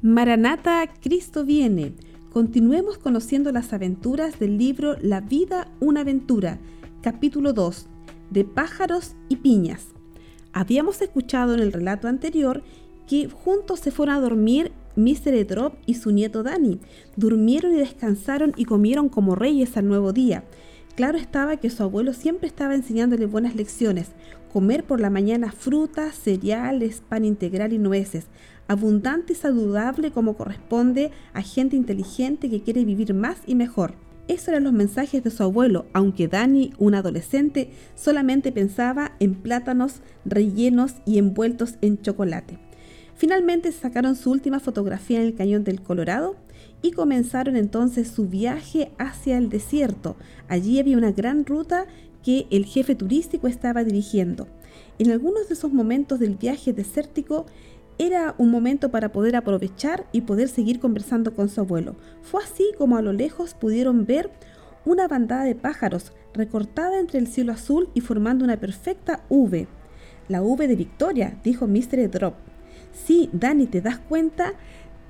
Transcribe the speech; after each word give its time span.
Maranata, 0.00 0.86
Cristo 1.00 1.44
viene. 1.44 1.92
Continuemos 2.32 2.98
conociendo 2.98 3.50
las 3.50 3.72
aventuras 3.72 4.38
del 4.38 4.56
libro 4.56 4.96
La 5.02 5.20
vida, 5.20 5.72
una 5.80 6.02
aventura, 6.02 6.60
capítulo 7.02 7.52
2, 7.52 7.88
de 8.30 8.44
pájaros 8.44 9.16
y 9.28 9.36
piñas. 9.36 9.88
Habíamos 10.52 11.02
escuchado 11.02 11.54
en 11.54 11.58
el 11.58 11.72
relato 11.72 12.06
anterior 12.06 12.62
que 13.08 13.28
juntos 13.28 13.80
se 13.80 13.90
fueron 13.90 14.14
a 14.14 14.20
dormir 14.20 14.70
Mr. 14.94 15.44
Drop 15.48 15.74
y 15.84 15.94
su 15.94 16.12
nieto 16.12 16.44
Danny. 16.44 16.78
Durmieron 17.16 17.74
y 17.74 17.78
descansaron 17.78 18.52
y 18.56 18.66
comieron 18.66 19.08
como 19.08 19.34
reyes 19.34 19.76
al 19.76 19.88
nuevo 19.88 20.12
día. 20.12 20.44
Claro 20.94 21.18
estaba 21.18 21.56
que 21.56 21.70
su 21.70 21.82
abuelo 21.82 22.12
siempre 22.12 22.46
estaba 22.46 22.76
enseñándole 22.76 23.26
buenas 23.26 23.56
lecciones. 23.56 24.12
Comer 24.52 24.84
por 24.84 25.00
la 25.00 25.10
mañana 25.10 25.50
frutas, 25.50 26.14
cereales, 26.14 27.02
pan 27.08 27.24
integral 27.24 27.72
y 27.72 27.78
nueces, 27.78 28.26
abundante 28.68 29.32
y 29.32 29.36
saludable 29.36 30.12
como 30.12 30.36
corresponde 30.36 31.10
a 31.32 31.42
gente 31.42 31.74
inteligente 31.74 32.48
que 32.48 32.62
quiere 32.62 32.84
vivir 32.84 33.14
más 33.14 33.38
y 33.46 33.54
mejor. 33.54 33.94
Esos 34.28 34.48
eran 34.48 34.64
los 34.64 34.74
mensajes 34.74 35.24
de 35.24 35.30
su 35.30 35.42
abuelo, 35.42 35.86
aunque 35.94 36.28
Dani, 36.28 36.72
un 36.78 36.94
adolescente, 36.94 37.70
solamente 37.94 38.52
pensaba 38.52 39.12
en 39.20 39.34
plátanos 39.34 40.02
rellenos 40.26 40.96
y 41.06 41.16
envueltos 41.16 41.76
en 41.80 42.00
chocolate. 42.02 42.58
Finalmente 43.16 43.72
sacaron 43.72 44.14
su 44.14 44.30
última 44.30 44.60
fotografía 44.60 45.18
en 45.18 45.26
el 45.26 45.34
cañón 45.34 45.64
del 45.64 45.80
Colorado 45.80 46.36
y 46.82 46.92
comenzaron 46.92 47.56
entonces 47.56 48.08
su 48.08 48.28
viaje 48.28 48.92
hacia 48.98 49.38
el 49.38 49.48
desierto. 49.48 50.16
Allí 50.46 50.78
había 50.78 50.98
una 50.98 51.10
gran 51.10 51.44
ruta 51.46 51.86
que 52.22 52.46
el 52.50 52.66
jefe 52.66 52.94
turístico 52.94 53.48
estaba 53.48 53.82
dirigiendo. 53.82 54.46
En 54.98 55.10
algunos 55.10 55.48
de 55.48 55.54
esos 55.54 55.72
momentos 55.72 56.20
del 56.20 56.36
viaje 56.36 56.72
desértico, 56.72 57.46
era 57.98 58.34
un 58.38 58.50
momento 58.50 58.90
para 58.90 59.10
poder 59.10 59.36
aprovechar 59.36 60.06
y 60.12 60.22
poder 60.22 60.48
seguir 60.48 60.80
conversando 60.80 61.34
con 61.34 61.48
su 61.48 61.60
abuelo. 61.60 61.96
Fue 62.22 62.42
así 62.42 62.72
como 62.78 62.96
a 62.96 63.02
lo 63.02 63.12
lejos 63.12 63.54
pudieron 63.54 64.06
ver 64.06 64.30
una 64.84 65.08
bandada 65.08 65.44
de 65.44 65.54
pájaros 65.54 66.12
recortada 66.32 67.00
entre 67.00 67.18
el 67.18 67.26
cielo 67.26 67.52
azul 67.52 67.88
y 67.94 68.00
formando 68.00 68.44
una 68.44 68.56
perfecta 68.56 69.24
V. 69.28 69.66
La 70.28 70.42
V 70.42 70.68
de 70.68 70.76
Victoria, 70.76 71.38
dijo 71.42 71.66
Mr. 71.66 72.10
Drop. 72.10 72.34
Sí, 72.92 73.28
Dani, 73.32 73.66
¿te 73.66 73.80
das 73.80 73.98
cuenta? 73.98 74.54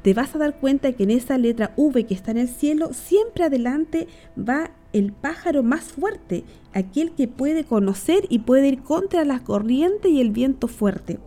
Te 0.02 0.14
vas 0.14 0.34
a 0.34 0.38
dar 0.38 0.58
cuenta 0.58 0.92
que 0.92 1.02
en 1.02 1.10
esa 1.10 1.38
letra 1.38 1.72
V 1.76 2.06
que 2.06 2.14
está 2.14 2.30
en 2.30 2.38
el 2.38 2.48
cielo, 2.48 2.92
siempre 2.92 3.44
adelante 3.44 4.08
va 4.38 4.70
el 4.92 5.12
pájaro 5.12 5.62
más 5.62 5.84
fuerte, 5.84 6.44
aquel 6.72 7.12
que 7.12 7.28
puede 7.28 7.64
conocer 7.64 8.24
y 8.28 8.40
puede 8.40 8.68
ir 8.68 8.82
contra 8.82 9.24
la 9.24 9.40
corriente 9.40 10.08
y 10.08 10.20
el 10.20 10.30
viento 10.30 10.68
fuerte 10.68 11.18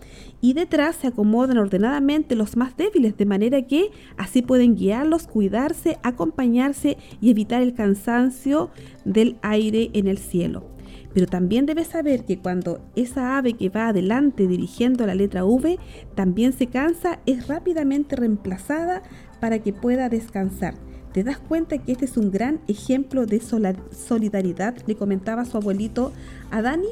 y 0.41 0.53
detrás 0.53 0.95
se 0.95 1.07
acomodan 1.07 1.59
ordenadamente 1.59 2.35
los 2.35 2.57
más 2.57 2.75
débiles, 2.75 3.15
de 3.15 3.25
manera 3.25 3.61
que 3.61 3.91
así 4.17 4.41
pueden 4.41 4.75
guiarlos, 4.75 5.27
cuidarse, 5.27 5.99
acompañarse 6.03 6.97
y 7.21 7.29
evitar 7.29 7.61
el 7.61 7.75
cansancio 7.75 8.71
del 9.05 9.37
aire 9.43 9.91
en 9.93 10.07
el 10.07 10.17
cielo. 10.17 10.65
Pero 11.13 11.27
también 11.27 11.65
debes 11.65 11.87
saber 11.87 12.25
que 12.25 12.39
cuando 12.39 12.81
esa 12.95 13.37
ave 13.37 13.53
que 13.53 13.69
va 13.69 13.89
adelante 13.89 14.47
dirigiendo 14.47 15.05
la 15.05 15.13
letra 15.13 15.45
V 15.45 15.77
también 16.15 16.53
se 16.53 16.67
cansa, 16.67 17.19
es 17.25 17.47
rápidamente 17.47 18.15
reemplazada 18.15 19.03
para 19.39 19.59
que 19.59 19.73
pueda 19.73 20.09
descansar. 20.09 20.73
¿Te 21.13 21.23
das 21.23 21.37
cuenta 21.37 21.77
que 21.77 21.91
este 21.91 22.05
es 22.05 22.17
un 22.17 22.31
gran 22.31 22.59
ejemplo 22.67 23.25
de 23.25 23.41
solidaridad? 23.41 24.75
Le 24.87 24.95
comentaba 24.95 25.45
su 25.45 25.57
abuelito 25.57 26.13
a 26.51 26.61
Dani 26.61 26.87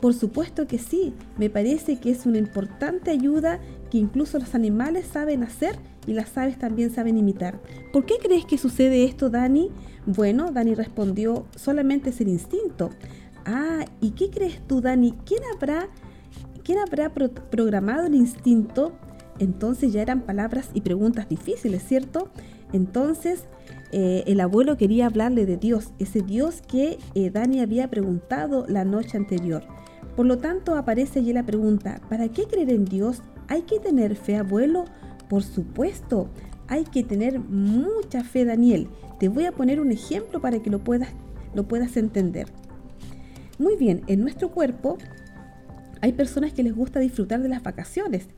por 0.00 0.12
supuesto 0.12 0.66
que 0.66 0.78
sí, 0.78 1.14
me 1.38 1.48
parece 1.48 1.98
que 1.98 2.10
es 2.10 2.26
una 2.26 2.38
importante 2.38 3.10
ayuda 3.10 3.60
que 3.90 3.98
incluso 3.98 4.38
los 4.38 4.54
animales 4.54 5.06
saben 5.06 5.42
hacer 5.42 5.76
y 6.06 6.12
las 6.12 6.36
aves 6.36 6.58
también 6.58 6.90
saben 6.90 7.16
imitar. 7.16 7.58
¿Por 7.92 8.04
qué 8.04 8.14
crees 8.22 8.44
que 8.44 8.58
sucede 8.58 9.04
esto, 9.04 9.30
Dani? 9.30 9.70
Bueno, 10.04 10.50
Dani 10.52 10.74
respondió, 10.74 11.46
solamente 11.56 12.10
es 12.10 12.20
el 12.20 12.28
instinto. 12.28 12.90
Ah, 13.46 13.86
¿y 14.00 14.10
qué 14.10 14.30
crees 14.30 14.60
tú, 14.66 14.80
Dani? 14.80 15.14
¿Quién 15.24 15.40
habrá, 15.54 15.88
quién 16.62 16.78
habrá 16.78 17.12
programado 17.12 18.06
el 18.06 18.14
instinto? 18.14 18.92
Entonces 19.38 19.92
ya 19.92 20.02
eran 20.02 20.20
palabras 20.22 20.68
y 20.74 20.82
preguntas 20.82 21.28
difíciles, 21.28 21.82
¿cierto? 21.82 22.30
Entonces 22.72 23.44
eh, 23.92 24.24
el 24.26 24.40
abuelo 24.40 24.76
quería 24.76 25.06
hablarle 25.06 25.46
de 25.46 25.56
Dios, 25.56 25.92
ese 25.98 26.22
Dios 26.22 26.62
que 26.66 26.98
eh, 27.14 27.30
Dani 27.30 27.60
había 27.60 27.88
preguntado 27.88 28.66
la 28.68 28.84
noche 28.84 29.16
anterior. 29.16 29.64
Por 30.16 30.26
lo 30.26 30.38
tanto, 30.38 30.76
aparece 30.76 31.20
allí 31.20 31.32
la 31.32 31.44
pregunta, 31.44 32.00
¿para 32.08 32.28
qué 32.28 32.44
creer 32.44 32.70
en 32.70 32.84
Dios? 32.86 33.22
¿Hay 33.48 33.62
que 33.62 33.78
tener 33.78 34.16
fe, 34.16 34.36
abuelo? 34.36 34.86
Por 35.28 35.42
supuesto, 35.42 36.28
hay 36.68 36.84
que 36.84 37.04
tener 37.04 37.38
mucha 37.38 38.24
fe, 38.24 38.44
Daniel. 38.44 38.88
Te 39.20 39.28
voy 39.28 39.44
a 39.44 39.52
poner 39.52 39.80
un 39.80 39.92
ejemplo 39.92 40.40
para 40.40 40.60
que 40.60 40.70
lo 40.70 40.82
puedas, 40.82 41.10
lo 41.54 41.68
puedas 41.68 41.96
entender. 41.96 42.46
Muy 43.58 43.76
bien, 43.76 44.02
en 44.06 44.20
nuestro 44.20 44.50
cuerpo 44.50 44.98
hay 46.00 46.12
personas 46.12 46.52
que 46.52 46.62
les 46.62 46.74
gusta 46.74 47.00
disfrutar 47.00 47.42
de 47.42 47.48
las 47.48 47.62
vacaciones 47.62 48.28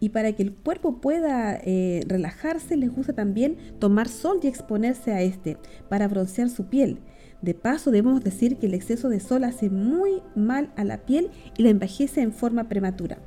y 0.00 0.10
para 0.10 0.32
que 0.32 0.42
el 0.42 0.52
cuerpo 0.52 1.00
pueda 1.00 1.58
eh, 1.64 2.02
relajarse 2.06 2.76
les 2.76 2.92
gusta 2.92 3.12
también 3.12 3.56
tomar 3.78 4.08
sol 4.08 4.38
y 4.42 4.46
exponerse 4.46 5.12
a 5.12 5.22
este 5.22 5.56
para 5.88 6.08
broncear 6.08 6.48
su 6.50 6.66
piel. 6.66 6.98
De 7.42 7.54
paso, 7.54 7.90
debemos 7.90 8.22
decir 8.24 8.56
que 8.56 8.66
el 8.66 8.74
exceso 8.74 9.08
de 9.08 9.20
sol 9.20 9.44
hace 9.44 9.70
muy 9.70 10.22
mal 10.34 10.72
a 10.76 10.84
la 10.84 10.98
piel 10.98 11.30
y 11.56 11.62
la 11.62 11.70
envejece 11.70 12.20
en 12.20 12.32
forma 12.32 12.68
prematura. 12.68 13.18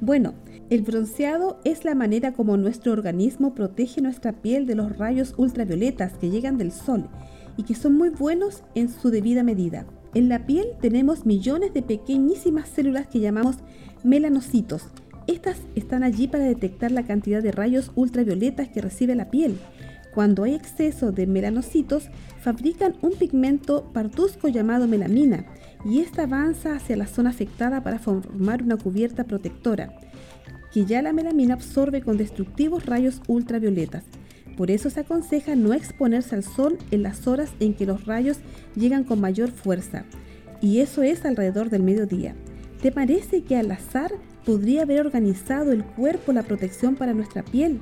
Bueno, 0.00 0.32
el 0.70 0.82
bronceado 0.82 1.60
es 1.64 1.84
la 1.84 1.94
manera 1.94 2.32
como 2.32 2.56
nuestro 2.56 2.92
organismo 2.92 3.54
protege 3.54 4.00
nuestra 4.00 4.32
piel 4.32 4.66
de 4.66 4.76
los 4.76 4.96
rayos 4.96 5.34
ultravioletas 5.36 6.14
que 6.14 6.30
llegan 6.30 6.56
del 6.56 6.72
sol 6.72 7.08
y 7.56 7.64
que 7.64 7.74
son 7.74 7.98
muy 7.98 8.08
buenos 8.08 8.62
en 8.74 8.88
su 8.88 9.10
debida 9.10 9.42
medida. 9.42 9.84
En 10.14 10.28
la 10.28 10.46
piel 10.46 10.68
tenemos 10.80 11.26
millones 11.26 11.72
de 11.72 11.82
pequeñísimas 11.82 12.68
células 12.68 13.06
que 13.06 13.20
llamamos 13.20 13.56
melanocitos. 14.02 14.88
Estas 15.26 15.58
están 15.74 16.02
allí 16.02 16.26
para 16.26 16.44
detectar 16.44 16.90
la 16.90 17.04
cantidad 17.04 17.42
de 17.42 17.52
rayos 17.52 17.92
ultravioletas 17.94 18.68
que 18.68 18.80
recibe 18.80 19.14
la 19.14 19.30
piel 19.30 19.58
cuando 20.12 20.42
hay 20.42 20.54
exceso 20.54 21.12
de 21.12 21.26
melanocitos, 21.26 22.08
fabrican 22.40 22.96
un 23.00 23.12
pigmento 23.12 23.90
parduzco 23.92 24.48
llamado 24.48 24.88
melamina 24.88 25.46
y 25.84 26.00
esta 26.00 26.24
avanza 26.24 26.74
hacia 26.74 26.96
la 26.96 27.06
zona 27.06 27.30
afectada 27.30 27.82
para 27.82 27.98
formar 27.98 28.62
una 28.62 28.76
cubierta 28.76 29.24
protectora, 29.24 29.94
que 30.72 30.84
ya 30.84 31.00
la 31.02 31.12
melamina 31.12 31.54
absorbe 31.54 32.02
con 32.02 32.16
destructivos 32.16 32.86
rayos 32.86 33.22
ultravioletas. 33.28 34.04
Por 34.56 34.70
eso 34.70 34.90
se 34.90 35.00
aconseja 35.00 35.54
no 35.56 35.72
exponerse 35.72 36.34
al 36.34 36.44
sol 36.44 36.78
en 36.90 37.02
las 37.02 37.26
horas 37.26 37.50
en 37.60 37.74
que 37.74 37.86
los 37.86 38.06
rayos 38.06 38.38
llegan 38.76 39.04
con 39.04 39.20
mayor 39.20 39.50
fuerza, 39.50 40.04
y 40.60 40.80
eso 40.80 41.02
es 41.02 41.24
alrededor 41.24 41.70
del 41.70 41.82
mediodía. 41.82 42.34
¿Te 42.82 42.92
parece 42.92 43.42
que 43.42 43.56
al 43.56 43.70
azar 43.70 44.12
podría 44.44 44.82
haber 44.82 45.00
organizado 45.00 45.72
el 45.72 45.84
cuerpo 45.84 46.32
la 46.32 46.42
protección 46.42 46.96
para 46.96 47.14
nuestra 47.14 47.42
piel? 47.42 47.80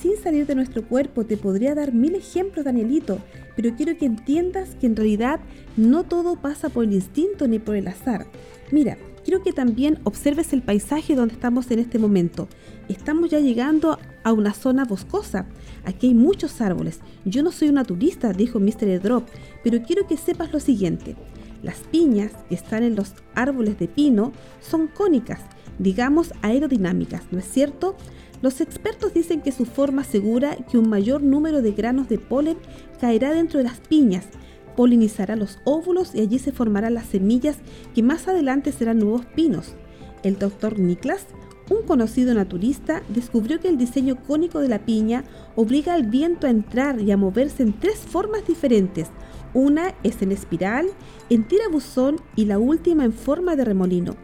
sin 0.00 0.16
salir 0.16 0.46
de 0.46 0.54
nuestro 0.54 0.86
cuerpo. 0.86 1.24
Te 1.24 1.36
podría 1.36 1.74
dar 1.74 1.92
mil 1.92 2.14
ejemplos, 2.14 2.64
Danielito, 2.64 3.18
pero 3.56 3.74
quiero 3.76 3.96
que 3.96 4.06
entiendas 4.06 4.74
que 4.80 4.86
en 4.86 4.96
realidad 4.96 5.40
no 5.76 6.04
todo 6.04 6.36
pasa 6.36 6.68
por 6.68 6.84
el 6.84 6.92
instinto 6.92 7.48
ni 7.48 7.58
por 7.58 7.76
el 7.76 7.88
azar. 7.88 8.26
Mira, 8.70 8.98
quiero 9.24 9.42
que 9.42 9.52
también 9.52 9.98
observes 10.04 10.52
el 10.52 10.62
paisaje 10.62 11.14
donde 11.14 11.34
estamos 11.34 11.70
en 11.70 11.78
este 11.78 11.98
momento. 11.98 12.48
Estamos 12.88 13.30
ya 13.30 13.40
llegando 13.40 13.98
a 14.22 14.32
una 14.32 14.52
zona 14.52 14.84
boscosa. 14.84 15.46
Aquí 15.84 16.08
hay 16.08 16.14
muchos 16.14 16.60
árboles. 16.60 17.00
Yo 17.24 17.42
no 17.42 17.50
soy 17.50 17.70
una 17.70 17.84
turista, 17.84 18.32
dijo 18.32 18.60
Mr. 18.60 19.00
Drop, 19.00 19.26
pero 19.62 19.82
quiero 19.82 20.06
que 20.06 20.16
sepas 20.16 20.52
lo 20.52 20.60
siguiente. 20.60 21.16
Las 21.62 21.78
piñas 21.78 22.32
que 22.48 22.54
están 22.54 22.82
en 22.82 22.94
los 22.94 23.14
árboles 23.34 23.78
de 23.78 23.88
pino 23.88 24.32
son 24.60 24.86
cónicas, 24.86 25.40
digamos 25.78 26.32
aerodinámicas, 26.42 27.22
¿no 27.30 27.38
es 27.38 27.46
cierto? 27.46 27.96
Los 28.42 28.60
expertos 28.60 29.14
dicen 29.14 29.40
que 29.40 29.52
su 29.52 29.64
forma 29.64 30.02
asegura 30.02 30.56
que 30.70 30.76
un 30.76 30.90
mayor 30.90 31.22
número 31.22 31.62
de 31.62 31.72
granos 31.72 32.10
de 32.10 32.18
polen 32.18 32.58
caerá 33.00 33.32
dentro 33.32 33.56
de 33.56 33.64
las 33.64 33.80
piñas, 33.80 34.26
polinizará 34.76 35.36
los 35.36 35.58
óvulos 35.64 36.14
y 36.14 36.20
allí 36.20 36.38
se 36.38 36.52
formarán 36.52 36.94
las 36.94 37.06
semillas 37.06 37.56
que 37.94 38.02
más 38.02 38.28
adelante 38.28 38.72
serán 38.72 38.98
nuevos 38.98 39.24
pinos. 39.26 39.74
El 40.22 40.38
doctor 40.38 40.78
Niklas, 40.78 41.26
un 41.70 41.86
conocido 41.86 42.34
naturista, 42.34 43.02
descubrió 43.08 43.60
que 43.60 43.68
el 43.68 43.78
diseño 43.78 44.16
cónico 44.26 44.60
de 44.60 44.68
la 44.68 44.84
piña 44.84 45.24
obliga 45.56 45.94
al 45.94 46.04
viento 46.04 46.46
a 46.46 46.50
entrar 46.50 47.00
y 47.00 47.10
a 47.10 47.16
moverse 47.16 47.62
en 47.62 47.78
tres 47.78 47.98
formas 47.98 48.46
diferentes. 48.46 49.08
Una 49.54 49.94
es 50.02 50.20
en 50.20 50.32
espiral, 50.32 50.86
en 51.30 51.46
tirabuzón 51.46 52.16
y 52.36 52.46
la 52.46 52.58
última 52.58 53.04
en 53.04 53.12
forma 53.12 53.56
de 53.56 53.64
remolino. 53.64 54.16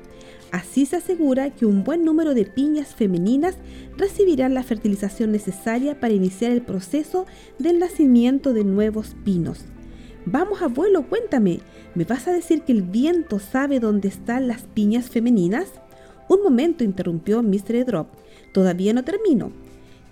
Así 0.50 0.84
se 0.84 0.96
asegura 0.96 1.50
que 1.50 1.64
un 1.64 1.84
buen 1.84 2.04
número 2.04 2.34
de 2.34 2.44
piñas 2.44 2.94
femeninas 2.94 3.56
recibirán 3.96 4.54
la 4.54 4.64
fertilización 4.64 5.30
necesaria 5.30 6.00
para 6.00 6.14
iniciar 6.14 6.50
el 6.50 6.62
proceso 6.62 7.26
del 7.58 7.78
nacimiento 7.78 8.52
de 8.52 8.64
nuevos 8.64 9.14
pinos. 9.24 9.64
Vamos 10.26 10.60
abuelo, 10.60 11.08
cuéntame, 11.08 11.60
¿me 11.94 12.04
vas 12.04 12.28
a 12.28 12.32
decir 12.32 12.62
que 12.62 12.72
el 12.72 12.82
viento 12.82 13.38
sabe 13.38 13.80
dónde 13.80 14.08
están 14.08 14.48
las 14.48 14.62
piñas 14.62 15.08
femeninas? 15.08 15.68
Un 16.28 16.42
momento, 16.42 16.84
interrumpió 16.84 17.42
Mr. 17.42 17.86
Drop. 17.86 18.08
Todavía 18.52 18.92
no 18.92 19.02
termino. 19.02 19.50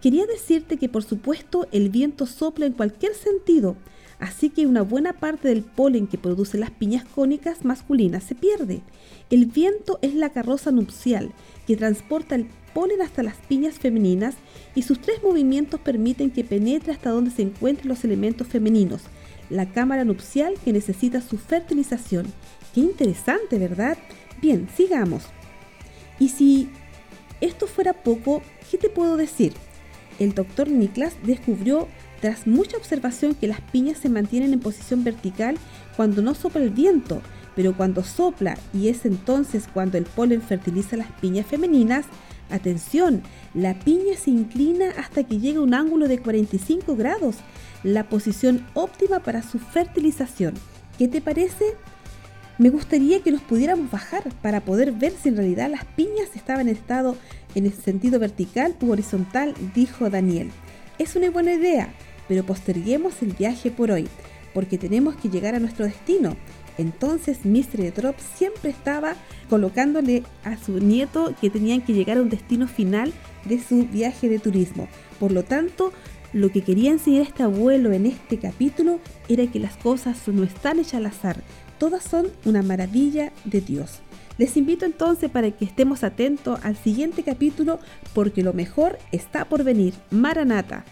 Quería 0.01 0.25
decirte 0.27 0.79
que 0.79 0.89
por 0.89 1.05
supuesto 1.05 1.69
el 1.73 1.91
viento 1.91 2.25
sopla 2.25 2.65
en 2.65 2.73
cualquier 2.73 3.15
sentido, 3.15 3.77
así 4.19 4.49
que 4.49 4.67
una 4.67 4.83
buena 4.83 5.13
parte 5.13 5.49
del 5.49 5.63
polen 5.63 6.07
que 6.07 6.17
producen 6.17 6.61
las 6.61 6.71
piñas 6.71 7.05
cónicas 7.05 7.65
masculinas 7.65 8.25
se 8.25 8.35
pierde. 8.35 8.81
El 9.29 9.47
viento 9.47 9.99
es 10.01 10.15
la 10.15 10.31
carroza 10.31 10.71
nupcial 10.71 11.33
que 11.67 11.77
transporta 11.77 12.35
el 12.35 12.47
polen 12.73 13.03
hasta 13.03 13.23
las 13.23 13.37
piñas 13.37 13.79
femeninas 13.79 14.37
y 14.75 14.83
sus 14.83 15.01
tres 15.01 15.23
movimientos 15.23 15.81
permiten 15.81 16.31
que 16.31 16.45
penetre 16.45 16.93
hasta 16.93 17.11
donde 17.11 17.31
se 17.31 17.43
encuentren 17.43 17.89
los 17.89 18.05
elementos 18.05 18.47
femeninos, 18.47 19.03
la 19.50 19.67
cámara 19.67 20.05
nupcial 20.05 20.55
que 20.65 20.73
necesita 20.73 21.21
su 21.21 21.39
fertilización. 21.39 22.27
Qué 22.75 22.81
interesante, 22.81 23.59
¿verdad? 23.59 23.99
Bien, 24.41 24.69
sigamos. 24.77 25.25
Y 26.19 26.29
si 26.31 26.69
esto 27.41 27.67
fuera 27.67 27.93
poco, 27.93 28.43
¿qué 28.71 28.79
te 28.79 28.89
puedo 28.89 29.17
decir? 29.17 29.53
El 30.19 30.35
doctor 30.35 30.69
Niklas 30.69 31.15
descubrió 31.23 31.89
tras 32.21 32.47
mucha 32.47 32.77
observación 32.77 33.35
que 33.35 33.47
las 33.47 33.61
piñas 33.61 33.99
se 33.99 34.09
mantienen 34.09 34.53
en 34.53 34.61
posición 34.61 35.05
vertical 35.05 35.56
cuando 35.97 36.23
no 36.23 36.35
sopla 36.35 36.62
el 36.62 36.71
viento, 36.71 37.23
pero 37.55 37.77
cuando 37.77 38.03
sopla 38.03 38.59
y 38.75 38.89
es 38.89 39.05
entonces 39.05 39.69
cuando 39.73 39.99
el 39.99 40.05
polen 40.05 40.43
fertiliza 40.43 40.97
las 40.97 41.11
piñas 41.21 41.47
femeninas, 41.47 42.06
atención, 42.50 43.23
la 43.55 43.79
piña 43.79 44.17
se 44.17 44.31
inclina 44.31 44.91
hasta 44.99 45.23
que 45.25 45.39
llega 45.39 45.61
a 45.61 45.62
un 45.62 45.75
ángulo 45.75 46.09
de 46.09 46.19
45 46.19 46.97
grados, 46.97 47.37
la 47.83 48.09
posición 48.09 48.67
óptima 48.75 49.21
para 49.21 49.43
su 49.43 49.59
fertilización. 49.59 50.55
¿Qué 50.99 51.09
te 51.09 51.21
parece? 51.21 51.77
Me 52.59 52.71
gustaría 52.71 53.23
que 53.23 53.31
nos 53.31 53.43
pudiéramos 53.43 53.91
bajar 53.91 54.25
para 54.43 54.61
poder 54.61 54.93
ver 54.93 55.13
si 55.13 55.29
en 55.29 55.37
realidad 55.37 55.71
las 55.71 55.85
piñas 55.85 56.35
estaban 56.35 56.69
en 56.69 56.75
estado 56.75 57.17
en 57.55 57.67
el 57.67 57.73
sentido 57.73 58.19
vertical 58.19 58.75
u 58.81 58.91
horizontal, 58.91 59.55
dijo 59.75 60.11
Daniel. 60.11 60.51
Es 60.99 61.15
una 61.15 61.31
buena 61.31 61.55
idea, 61.55 61.95
pero 62.27 62.45
posterguemos 62.45 63.23
el 63.23 63.33
viaje 63.33 63.71
por 63.71 63.93
hoy, 63.93 64.09
porque 64.55 64.77
tenemos 64.77 65.15
que 65.15 65.29
llegar 65.29 65.55
a 65.55 65.61
nuestro 65.61 65.85
destino. 65.85 66.37
Entonces 66.79 67.45
Mr. 67.45 67.93
Drop 67.95 68.17
siempre 68.37 68.71
estaba 68.71 69.15
colocándole 69.49 70.25
a 70.43 70.57
su 70.57 70.79
nieto 70.79 71.35
que 71.41 71.51
tenían 71.51 71.81
que 71.81 71.93
llegar 71.93 72.19
a 72.19 72.23
un 72.23 72.29
destino 72.29 72.67
final 72.67 73.13
de 73.45 73.61
su 73.61 73.87
viaje 73.87 74.29
de 74.29 74.41
turismo. 74.41 74.89
Por 75.21 75.31
lo 75.31 75.45
tanto, 75.45 75.93
lo 76.33 76.51
que 76.51 76.63
quería 76.63 76.91
enseñar 76.91 77.23
este 77.23 77.43
abuelo 77.43 77.93
en 77.93 78.07
este 78.07 78.39
capítulo 78.39 79.01
era 79.29 79.47
que 79.47 79.61
las 79.61 79.77
cosas 79.77 80.29
no 80.29 80.43
están 80.43 80.79
hechas 80.79 80.95
al 80.95 81.07
azar, 81.07 81.43
todas 81.79 82.05
son 82.05 82.27
una 82.45 82.63
maravilla 82.63 83.33
de 83.45 83.61
Dios. 83.61 84.01
Les 84.39 84.57
invito 84.57 84.85
entonces 84.85 85.31
para 85.31 85.51
que 85.51 85.65
estemos 85.65 86.05
atentos 86.05 86.61
al 86.63 86.77
siguiente 86.77 87.25
capítulo 87.25 87.81
porque 88.15 88.45
lo 88.45 88.53
mejor 88.53 88.99
está 89.11 89.47
por 89.47 89.65
venir. 89.65 89.95
Maranata. 90.11 90.85